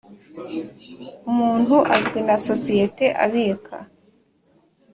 [1.29, 3.77] umuntu azwi na sosiyete abika-